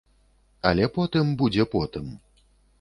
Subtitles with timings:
[0.69, 2.11] Але потым будзе потым.